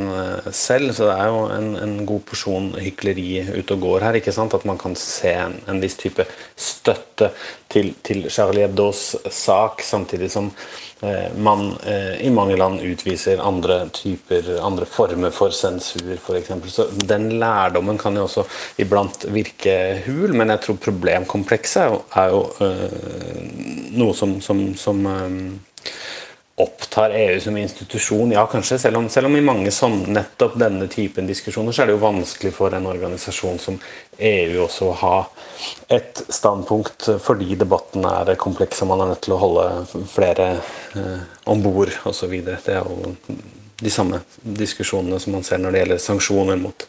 selv. 0.56 0.94
Så 0.96 1.10
det 1.10 1.16
er 1.18 1.32
jo 1.32 1.42
en, 1.56 1.72
en 1.82 1.98
god 2.08 2.24
porsjon 2.30 2.72
hykleri 2.80 3.42
ute 3.58 3.76
og 3.76 3.88
går 3.88 4.08
her. 4.08 4.20
ikke 4.22 4.36
sant? 4.36 4.56
At 4.58 4.68
man 4.70 4.80
kan 4.82 4.96
se 5.00 5.34
en, 5.34 5.58
en 5.72 5.82
viss 5.84 5.98
type 6.00 6.28
støtte 6.56 7.32
til, 7.72 7.94
til 8.06 8.30
Charlie 8.30 8.68
Hebdos 8.68 9.16
sak, 9.32 9.84
samtidig 9.86 10.32
som 10.32 10.52
Eh, 10.52 10.91
man 11.38 11.72
eh, 11.88 12.22
i 12.28 12.30
mange 12.34 12.58
land 12.60 12.82
utviser 12.86 13.42
andre 13.42 13.88
typer, 13.90 14.52
andre 14.62 14.86
former 14.86 15.34
for 15.34 15.54
sensur, 15.56 16.14
f.eks. 16.18 16.52
Så 16.70 16.88
den 17.10 17.30
lærdommen 17.42 17.98
kan 17.98 18.18
jo 18.18 18.28
også 18.28 18.46
iblant 18.82 19.26
virke 19.34 19.76
hul, 20.06 20.36
men 20.38 20.54
jeg 20.54 20.62
tror 20.66 20.80
problemkomplekset 20.86 21.98
er 22.22 22.30
jo, 22.36 22.44
øh, 22.62 23.50
noe 23.98 24.16
som, 24.18 24.38
som, 24.46 24.64
som 24.78 25.04
opptar 26.62 27.14
EU 27.18 27.40
som 27.42 27.58
institusjon, 27.58 28.32
ja 28.36 28.44
kanskje, 28.50 28.78
selv 28.80 29.00
om, 29.00 29.10
selv 29.10 29.30
om, 29.30 29.36
i 29.38 29.44
mange 29.46 29.72
sånn, 29.74 30.04
nettopp 30.14 30.58
denne 30.62 30.88
typen 30.92 31.30
diskusjoner 31.30 31.76
så 31.76 31.84
er 31.84 31.92
det 31.92 31.96
jo 31.98 32.04
vanskelig 32.04 32.54
for 32.56 32.76
en 32.78 32.90
organisasjon 32.92 33.60
som 33.62 33.80
EU 34.18 34.62
også 34.66 34.90
å 34.90 34.98
ha 35.02 35.16
et 35.92 36.24
standpunkt 36.30 37.10
fordi 37.24 37.58
debatten 37.60 38.06
er 38.08 38.36
kompleks 38.42 38.84
og 38.84 38.92
man 38.92 39.06
er 39.06 39.14
nødt 39.14 39.24
til 39.26 39.36
å 39.36 39.42
holde 39.42 40.06
flere 40.12 40.52
eh, 40.98 41.26
om 41.52 41.64
bord 41.64 41.94
osv. 42.10 42.38
Det 42.46 42.76
er 42.76 42.86
jo 42.86 43.14
de 43.82 43.90
samme 43.90 44.22
diskusjonene 44.42 45.20
som 45.20 45.36
man 45.36 45.46
ser 45.46 45.62
når 45.62 45.74
det 45.74 45.84
gjelder 45.84 46.04
sanksjoner 46.06 46.60
mot 46.62 46.86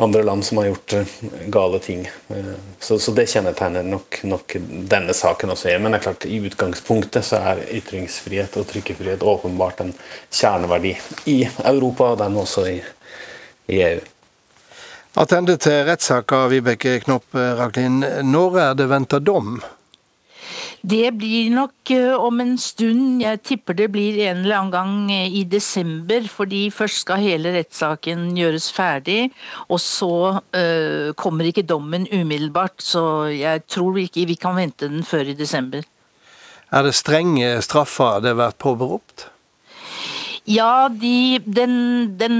andre 0.00 0.22
land 0.22 0.44
som 0.44 0.58
har 0.58 0.64
gjort 0.70 0.92
eh, 0.92 1.06
gale 1.46 1.78
ting. 1.78 2.06
Eh, 2.28 2.52
så, 2.78 2.98
så 2.98 3.12
det 3.12 3.26
kjennetegner 3.30 3.82
nok, 3.82 4.20
nok, 4.22 4.56
denne 4.90 5.14
saken 5.14 5.52
også. 5.54 5.72
Men 5.78 5.92
det 5.92 6.00
er 6.00 6.06
klart, 6.08 6.26
i 6.26 6.40
utgangspunktet 6.46 7.26
så 7.26 7.42
er 7.52 7.64
ytringsfrihet 7.80 8.56
og 8.60 8.68
trykkefrihet 8.70 9.22
åpenbart 9.22 9.82
en 9.84 9.92
kjerneverdi 10.30 10.94
i 11.30 11.42
Europa, 11.64 12.12
og 12.12 12.22
dermed 12.22 12.44
også 12.44 12.66
i, 12.70 12.78
i 13.72 13.82
EU. 13.90 14.00
Attende 15.20 15.56
til 15.58 15.84
rettssaka, 15.88 16.44
Vibeke 16.52 17.00
Knopp 17.02 17.34
Raklin. 17.34 18.04
Når 18.30 18.58
er 18.62 18.74
det 18.78 18.88
venta 18.92 19.18
dom? 19.18 19.58
Det 20.80 21.10
blir 21.12 21.50
nok 21.52 21.90
eh, 21.92 22.14
om 22.16 22.40
en 22.40 22.54
stund. 22.58 23.20
Jeg 23.20 23.42
tipper 23.44 23.76
det 23.76 23.90
blir 23.92 24.16
en 24.30 24.44
eller 24.44 24.56
annen 24.56 24.72
gang 24.72 24.94
eh, 25.12 25.34
i 25.40 25.42
desember. 25.44 26.24
Fordi 26.28 26.70
først 26.72 27.02
skal 27.04 27.20
hele 27.20 27.52
rettssaken 27.58 28.30
gjøres 28.38 28.70
ferdig, 28.72 29.30
og 29.68 29.80
så 29.82 30.12
uh, 30.40 31.10
kommer 31.20 31.48
ikke 31.48 31.66
dommen 31.68 32.06
umiddelbart. 32.08 32.80
Så 32.80 33.02
jeg 33.34 33.66
tror 33.68 33.98
ikke 34.00 34.24
vi 34.30 34.38
kan 34.40 34.56
vente 34.56 34.88
den 34.88 35.04
før 35.04 35.32
i 35.32 35.36
desember. 35.36 35.84
Er 36.70 36.86
det 36.86 36.94
strenge 36.94 37.58
straffer 37.66 38.22
det 38.22 38.32
har 38.32 38.40
vært 38.46 38.60
påberopt? 38.62 39.28
Ja, 40.50 40.88
de, 40.90 41.38
den, 41.46 41.74
den, 42.18 42.36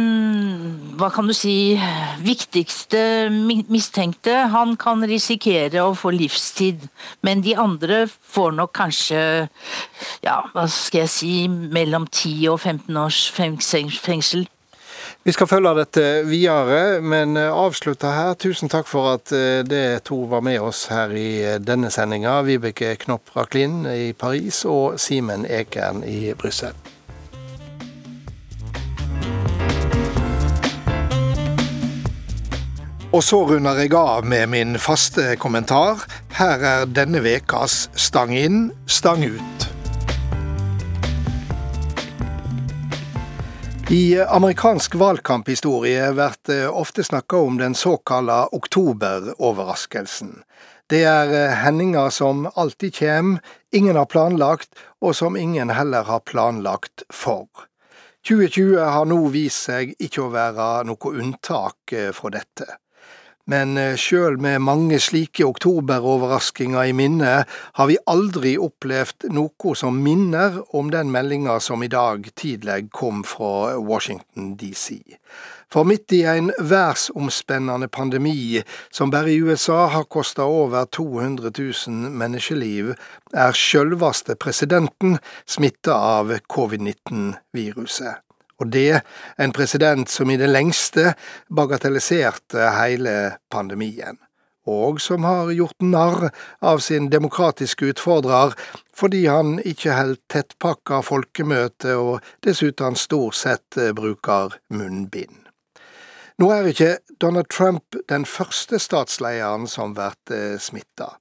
hva 0.99 1.13
kan 1.15 1.29
du 1.31 1.35
si, 1.37 1.77
viktigste 2.25 3.31
mistenkte, 3.71 4.49
han 4.51 4.75
kan 4.81 5.05
risikere 5.07 5.85
å 5.85 5.93
få 5.95 6.11
livstid. 6.17 6.89
Men 7.23 7.45
de 7.47 7.55
andre 7.55 8.03
får 8.11 8.57
nok 8.59 8.75
kanskje, 8.81 9.23
ja, 10.27 10.41
hva 10.57 10.67
skal 10.67 11.05
jeg 11.05 11.15
si, 11.15 11.35
mellom 11.47 12.09
10 12.11 12.51
og 12.51 12.59
15 12.59 12.99
års 12.99 13.23
fengsel. 13.31 14.49
Vi 15.23 15.37
skal 15.37 15.47
følge 15.47 15.77
dette 15.79 16.07
videre, 16.27 16.99
men 17.05 17.39
eh, 17.39 17.53
avslutte 17.53 18.11
her. 18.11 18.35
Tusen 18.41 18.73
takk 18.73 18.91
for 18.91 19.15
at 19.15 19.31
det 19.31 19.69
dere 19.71 20.01
to 20.03 20.25
var 20.33 20.43
med 20.43 20.59
oss 20.65 20.89
her 20.91 21.15
i 21.15 21.29
eh, 21.45 21.61
denne 21.63 21.93
sendinga. 21.95 22.41
Vibeke 22.49 22.97
Knopp 23.05 23.37
Raklin 23.37 23.85
i 23.87 24.15
Paris 24.19 24.65
og 24.67 24.99
Simen 24.99 25.47
Ekern 25.47 26.03
i 26.03 26.33
Brussel. 26.35 26.75
Og 33.11 33.25
så 33.27 33.41
runder 33.43 33.75
jeg 33.75 33.91
av 33.99 34.23
med 34.23 34.53
min 34.53 34.77
faste 34.79 35.33
kommentar. 35.43 36.05
Her 36.39 36.61
er 36.63 36.85
denne 36.87 37.19
ukas 37.19 37.89
Stang 37.99 38.31
inn, 38.39 38.69
stang 38.87 39.25
ut. 39.27 39.65
I 43.91 44.21
amerikansk 44.23 44.95
valgkamphistorie 44.95 46.13
blir 46.15 46.37
det 46.47 46.69
ofte 46.69 47.03
snakka 47.03 47.41
om 47.43 47.59
den 47.59 47.75
såkalla 47.75 48.45
oktoberoverraskelsen. 48.55 50.45
Det 50.87 51.01
er 51.03 51.51
hendinger 51.65 52.15
som 52.15 52.47
alltid 52.55 52.95
kjem, 52.95 53.33
ingen 53.75 53.99
har 53.99 54.07
planlagt, 54.07 54.71
og 55.03 55.17
som 55.19 55.35
ingen 55.37 55.75
heller 55.75 56.07
har 56.07 56.23
planlagt 56.23 57.03
for. 57.11 57.49
2020 58.23 58.79
har 58.79 59.11
nå 59.11 59.19
vist 59.35 59.67
seg 59.67 59.97
ikke 59.99 60.29
å 60.29 60.31
være 60.31 60.69
noe 60.87 61.13
unntak 61.17 61.97
eh, 61.97 62.13
fra 62.15 62.31
dette. 62.39 62.69
Men 63.51 63.75
eh, 63.81 63.97
sjøl 63.99 64.39
med 64.39 64.63
mange 64.63 65.01
slike 65.03 65.47
oktoberoverraskinger 65.49 66.91
i 66.91 66.95
minne, 66.95 67.33
har 67.49 67.89
vi 67.91 67.99
aldri 68.11 68.55
opplevd 68.61 69.27
noe 69.35 69.75
som 69.79 69.99
minner 70.05 70.61
om 70.77 70.93
den 70.95 71.11
meldinga 71.11 71.59
som 71.65 71.83
i 71.83 71.91
dag 71.91 72.29
tidlig 72.39 72.85
kom 72.95 73.25
fra 73.27 73.75
Washington 73.79 74.55
DC. 74.61 75.01
For 75.71 75.87
midt 75.87 76.13
i 76.15 76.23
en 76.27 76.51
verdensomspennende 76.59 77.89
pandemi 77.89 78.63
som 78.91 79.11
bare 79.11 79.31
i 79.31 79.43
USA 79.43 79.85
har 79.95 80.09
kosta 80.11 80.47
over 80.47 80.87
200 80.87 81.53
000 81.59 82.11
menneskeliv, 82.23 82.95
er 83.35 83.55
sjølveste 83.55 84.35
presidenten 84.35 85.21
smitta 85.47 85.95
av 85.95 86.35
covid-19-viruset. 86.51 88.30
Og 88.61 88.69
det 88.73 89.03
en 89.41 89.53
president 89.57 90.11
som 90.11 90.31
i 90.31 90.39
det 90.41 90.51
lengste 90.51 91.15
bagatelliserte 91.49 92.69
hele 92.77 93.15
pandemien, 93.53 94.19
og 94.69 95.01
som 95.01 95.25
har 95.25 95.53
gjort 95.57 95.81
narr 95.81 96.29
av 96.61 96.83
sin 96.85 97.09
demokratiske 97.11 97.95
utfordrer 97.95 98.53
fordi 99.01 99.25
han 99.27 99.57
ikke 99.65 99.97
holdt 99.97 100.21
tettpakka 100.29 101.01
folkemøte 101.07 101.97
og 101.97 102.27
dessuten 102.45 102.99
stort 103.01 103.39
sett 103.39 103.81
eh, 103.81 103.95
bruker 103.97 104.59
munnbind. 104.69 105.47
Nå 106.41 106.51
er 106.53 106.69
ikke 106.69 106.93
Donald 107.21 107.49
Trump 107.53 107.97
den 108.09 108.25
første 108.29 108.79
statslederen 108.81 109.67
som 109.69 109.97
blir 109.97 110.37
eh, 110.37 110.61
smitta. 110.61 111.15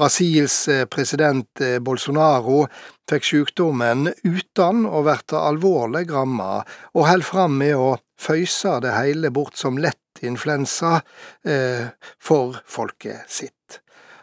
Brasils 0.00 0.68
eh, 0.68 0.86
president 0.86 1.60
eh, 1.60 1.78
Bolsonaro 1.78 2.62
fikk 3.10 3.26
sykdommen 3.26 4.06
uten 4.24 4.86
å 4.88 5.02
verte 5.04 5.36
alvorlig 5.36 6.06
rammet, 6.08 6.64
og 6.96 7.04
held 7.04 7.26
fram 7.28 7.58
med 7.60 7.76
å 7.76 7.90
føyse 8.16 8.78
det 8.80 8.94
hele 8.96 9.28
bort 9.28 9.60
som 9.60 9.76
lett 9.76 10.22
influensa 10.24 11.02
eh, 11.44 11.92
for 12.16 12.56
folket 12.64 13.28
sitt. 13.28 13.82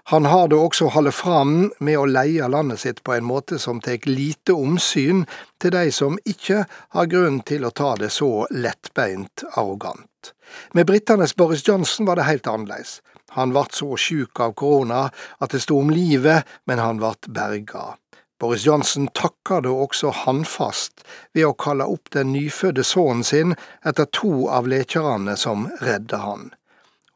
Han 0.10 0.26
har 0.26 0.48
da 0.50 0.63
også 0.63 0.88
holdt 0.96 1.13
fram 1.13 1.68
med 1.78 2.00
å 2.00 2.08
leie 2.10 2.50
landet 2.50 2.82
sitt 2.82 3.04
på 3.06 3.13
en 3.13 3.28
måte 3.30 3.60
som 3.62 3.78
tar 3.84 4.10
lite 4.10 4.56
omsyn 4.58 5.28
til 5.62 5.76
de 5.78 5.92
som 5.94 6.18
ikke 6.26 6.63
har 6.98 7.12
grunn 7.12 7.44
til 7.46 7.70
å 7.70 7.74
ta 7.76 7.92
det 8.02 8.10
så 8.18 8.48
lettbeint 8.50 9.46
arrogant. 9.54 10.34
Med 10.74 10.90
britenes 10.90 11.38
Boris 11.38 11.62
Johnson 11.68 12.10
var 12.10 12.18
det 12.18 12.26
helt 12.32 12.50
annerledes. 12.50 13.04
Han 13.36 13.54
vart 13.54 13.74
så 13.74 13.98
sjuk 13.98 14.40
av 14.40 14.54
korona 14.54 15.08
at 15.40 15.52
det 15.52 15.63
sto 15.66 15.80
om 15.80 15.90
livet, 15.94 16.48
men 16.66 16.80
han 16.80 17.02
vart 17.04 17.28
berga. 17.28 17.96
Boris 18.40 18.66
Johnson 18.66 19.08
takka 19.18 19.62
da 19.66 19.72
også 19.74 20.12
handfast 20.13 21.02
ved 21.34 21.48
å 21.48 21.56
kalle 21.58 21.88
opp 21.90 22.12
den 22.13 22.32
nyfødte 22.36 22.86
sønnen 22.86 23.26
sin 23.26 23.56
etter 23.86 24.06
to 24.13 24.46
av 24.54 24.70
lekerne 24.70 25.34
som 25.38 25.66
redda 25.82 26.22
han. 26.22 26.52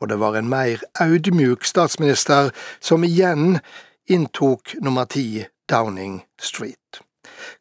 Og 0.02 0.10
det 0.10 0.18
var 0.18 0.36
en 0.36 0.50
mer 0.50 0.82
audmjuk 1.04 1.68
statsminister 1.70 2.50
som 2.82 3.06
igjen 3.06 3.60
inntok 4.10 4.74
nummer 4.82 5.06
ti 5.06 5.46
Downing 5.70 6.24
Street. 6.42 7.04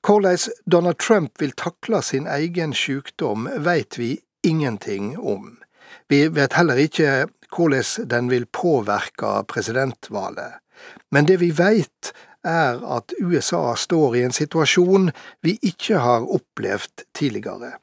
Hvordan 0.01 0.39
Donald 0.65 0.99
Trump 0.99 1.37
vil 1.41 1.53
takle 1.53 2.01
sin 2.03 2.27
egen 2.27 2.73
sykdom, 2.73 3.49
veit 3.61 3.99
vi 3.99 4.17
ingenting 4.43 5.19
om. 5.19 5.59
Vi 6.09 6.29
vet 6.33 6.57
heller 6.57 6.81
ikke 6.81 7.29
hvordan 7.55 8.09
den 8.11 8.31
vil 8.31 8.47
påvirke 8.47 9.45
presidentvalget. 9.49 10.61
Men 11.11 11.27
det 11.29 11.41
vi 11.41 11.51
veit, 11.51 12.13
er 12.45 12.81
at 12.97 13.13
USA 13.21 13.75
står 13.77 14.17
i 14.17 14.25
en 14.25 14.33
situasjon 14.33 15.11
vi 15.45 15.59
ikke 15.61 16.01
har 16.01 16.25
opplevd 16.25 17.05
tidligere. 17.13 17.75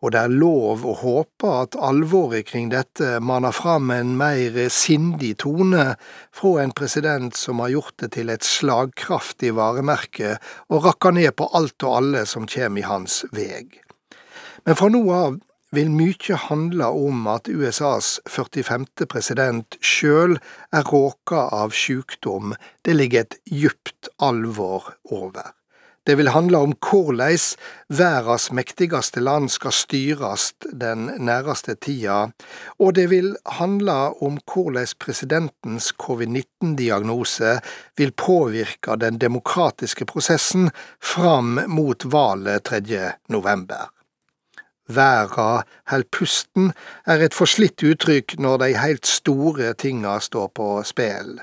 Og 0.00 0.14
det 0.14 0.20
er 0.22 0.32
lov 0.32 0.86
å 0.88 0.94
håpe 0.96 1.48
at 1.60 1.76
alvoret 1.76 2.48
kring 2.48 2.70
dette 2.72 3.18
maner 3.20 3.52
fram 3.52 3.90
en 3.92 4.14
mer 4.16 4.56
sindig 4.72 5.34
tone 5.44 5.90
fra 6.32 6.54
en 6.62 6.72
president 6.72 7.36
som 7.36 7.60
har 7.60 7.74
gjort 7.74 7.98
det 8.00 8.14
til 8.16 8.32
et 8.32 8.46
slagkraftig 8.46 9.52
varemerke 9.58 10.38
og 10.72 10.88
rakka 10.88 11.12
ned 11.12 11.36
på 11.36 11.50
alt 11.52 11.84
og 11.84 11.98
alle 11.98 12.24
som 12.24 12.48
kommer 12.48 12.80
i 12.80 12.88
hans 12.88 13.20
veg. 13.36 13.76
Men 14.64 14.80
fra 14.80 14.88
nå 14.88 15.04
av 15.12 15.36
vil 15.74 15.90
mykje 15.90 16.36
handle 16.48 16.90
om 16.90 17.26
at 17.30 17.48
USAs 17.48 18.18
45. 18.26 18.86
president 19.08 19.78
sjøl 19.80 20.38
er 20.74 20.90
råka 20.90 21.46
av 21.54 21.74
sjukdom 21.76 22.56
det 22.86 22.98
ligger 22.98 23.26
et 23.26 23.40
djupt 23.46 24.10
alvor 24.18 24.94
over. 25.10 25.54
Det 26.06 26.16
vil 26.16 26.30
handle 26.32 26.58
om 26.64 26.72
korleis 26.80 27.52
verdas 27.92 28.48
mektigaste 28.56 29.20
land 29.20 29.50
skal 29.52 29.74
styrast 29.76 30.66
den 30.72 31.10
næraste 31.20 31.76
tida, 31.76 32.32
og 32.80 32.96
det 32.96 33.10
vil 33.12 33.34
handle 33.60 33.98
om 34.24 34.40
korleis 34.48 34.96
presidentens 34.96 35.92
covid-19-diagnose 36.00 37.58
vil 38.00 38.16
påvirke 38.16 38.96
den 38.96 39.20
demokratiske 39.20 40.08
prosessen 40.08 40.72
fram 40.98 41.60
mot 41.68 42.08
valet 42.08 42.64
3. 42.64 43.12
november. 43.28 43.92
Verda 44.96 45.62
held 45.90 46.08
pusten 46.14 46.72
er 47.06 47.22
et 47.24 47.36
forslitt 47.36 47.82
uttrykk 47.86 48.36
når 48.38 48.62
de 48.64 48.72
heilt 48.78 49.06
store 49.06 49.72
tinga 49.78 50.18
står 50.20 50.50
på 50.56 50.68
spel. 50.86 51.38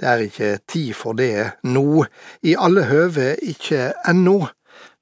Det 0.00 0.08
er 0.10 0.24
ikke 0.26 0.50
tid 0.68 0.92
for 0.98 1.14
det 1.18 1.50
nå, 1.62 2.04
i 2.42 2.56
alle 2.58 2.88
høve 2.90 3.34
ikke 3.42 3.92
ennå, 4.08 4.48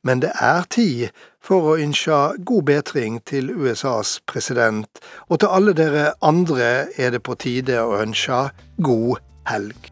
men 0.04 0.20
det 0.24 0.32
er 0.34 0.66
tid 0.70 1.08
for 1.42 1.72
å 1.72 1.78
ønske 1.80 2.18
god 2.44 2.68
bedring 2.68 3.20
til 3.26 3.50
USAs 3.54 4.18
president, 4.28 5.00
og 5.28 5.40
til 5.40 5.54
alle 5.56 5.74
dere 5.78 6.12
andre 6.22 6.92
er 6.96 7.14
det 7.14 7.22
på 7.24 7.38
tide 7.40 7.80
å 7.80 7.98
ønske 8.02 8.48
god 8.82 9.22
helg. 9.48 9.91